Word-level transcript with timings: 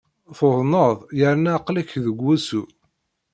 Tuḍned 0.37 0.97
yerna 1.19 1.51
aql-ik 1.57 1.91
deg 2.05 2.17
wusu. 2.25 2.63